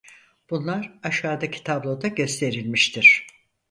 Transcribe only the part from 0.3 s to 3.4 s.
Bunlar aşağıdaki tabloda gösterilmiştir: